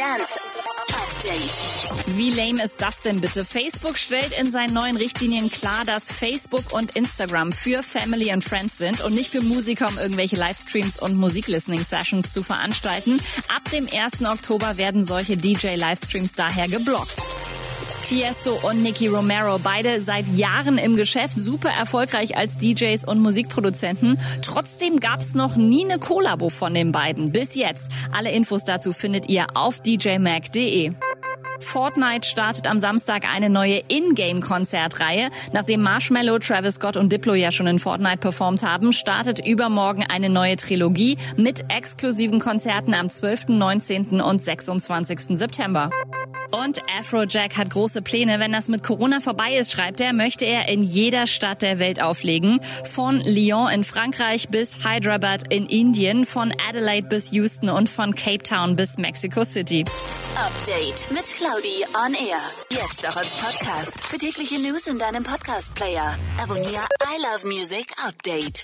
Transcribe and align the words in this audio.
Dance 0.00 0.40
Update. 0.94 2.16
Wie 2.16 2.30
lame 2.30 2.64
ist 2.64 2.80
das 2.80 3.02
denn 3.02 3.20
bitte? 3.20 3.44
Facebook 3.44 3.98
stellt 3.98 4.32
in 4.40 4.50
seinen 4.50 4.72
neuen 4.72 4.96
Richtlinien 4.96 5.50
klar, 5.50 5.84
dass 5.84 6.10
Facebook 6.10 6.72
und 6.72 6.96
Instagram 6.96 7.52
für 7.52 7.82
Family 7.82 8.32
and 8.32 8.42
Friends 8.42 8.78
sind 8.78 9.02
und 9.02 9.14
nicht 9.14 9.28
für 9.28 9.42
Musiker, 9.42 9.88
um 9.88 9.98
irgendwelche 9.98 10.36
Livestreams 10.36 11.00
und 11.00 11.18
Musiklistening-Sessions 11.18 12.32
zu 12.32 12.42
veranstalten. 12.42 13.20
Ab 13.54 13.70
dem 13.72 13.88
1. 13.92 14.26
Oktober 14.26 14.78
werden 14.78 15.04
solche 15.06 15.36
DJ-Livestreams 15.36 16.32
daher 16.32 16.68
geblockt. 16.68 17.19
Tiesto 18.04 18.58
und 18.68 18.82
Nicky 18.82 19.08
Romero, 19.08 19.58
beide 19.58 20.00
seit 20.00 20.26
Jahren 20.34 20.78
im 20.78 20.96
Geschäft, 20.96 21.38
super 21.38 21.70
erfolgreich 21.70 22.36
als 22.36 22.56
DJs 22.58 23.04
und 23.04 23.20
Musikproduzenten. 23.20 24.18
Trotzdem 24.42 25.00
gab's 25.00 25.34
noch 25.34 25.56
nie 25.56 25.84
eine 25.84 25.98
Kollabo 25.98 26.48
von 26.48 26.74
den 26.74 26.92
beiden. 26.92 27.32
Bis 27.32 27.54
jetzt. 27.54 27.90
Alle 28.12 28.32
Infos 28.32 28.64
dazu 28.64 28.92
findet 28.92 29.28
ihr 29.28 29.46
auf 29.54 29.80
djmag.de. 29.80 30.92
Fortnite 31.60 32.26
startet 32.26 32.66
am 32.66 32.78
Samstag 32.78 33.24
eine 33.32 33.50
neue 33.50 33.82
Ingame-Konzertreihe. 33.88 35.30
Nachdem 35.52 35.82
Marshmallow, 35.82 36.38
Travis 36.38 36.76
Scott 36.76 36.96
und 36.96 37.12
Diplo 37.12 37.34
ja 37.34 37.52
schon 37.52 37.66
in 37.66 37.78
Fortnite 37.78 38.18
performt 38.18 38.62
haben, 38.62 38.92
startet 38.92 39.46
übermorgen 39.46 40.04
eine 40.08 40.30
neue 40.30 40.56
Trilogie 40.56 41.16
mit 41.36 41.64
exklusiven 41.68 42.40
Konzerten 42.40 42.94
am 42.94 43.08
12., 43.08 43.48
19. 43.48 44.20
und 44.20 44.42
26. 44.42 45.38
September. 45.38 45.90
Und 46.50 46.80
Afrojack 46.98 47.56
hat 47.56 47.70
große 47.70 48.02
Pläne. 48.02 48.40
Wenn 48.40 48.52
das 48.52 48.68
mit 48.68 48.82
Corona 48.82 49.20
vorbei 49.20 49.56
ist, 49.56 49.72
schreibt 49.72 50.00
er, 50.00 50.12
möchte 50.12 50.44
er 50.44 50.68
in 50.68 50.82
jeder 50.82 51.26
Stadt 51.26 51.62
der 51.62 51.78
Welt 51.78 52.02
auflegen. 52.02 52.60
Von 52.84 53.20
Lyon 53.20 53.70
in 53.70 53.84
Frankreich 53.84 54.48
bis 54.48 54.84
Hyderabad 54.84 55.52
in 55.52 55.66
Indien, 55.66 56.26
von 56.26 56.52
Adelaide 56.68 57.08
bis 57.08 57.30
Houston 57.32 57.68
und 57.68 57.88
von 57.88 58.14
Cape 58.14 58.42
Town 58.42 58.76
bis 58.76 58.98
Mexico 58.98 59.44
City. 59.44 59.84
Update 60.36 61.10
mit 61.10 61.24
Claudi 61.24 61.84
on 61.94 62.14
Air. 62.14 62.40
Jetzt 62.70 63.08
auch 63.08 63.16
als 63.16 63.30
Podcast. 63.30 64.06
Für 64.06 64.18
tägliche 64.18 64.58
News 64.60 64.86
in 64.86 64.98
deinem 64.98 65.22
Podcast-Player. 65.22 66.16
Abonniere 66.42 66.86
I 67.02 67.22
Love 67.22 67.46
Music 67.46 67.86
Update. 68.04 68.62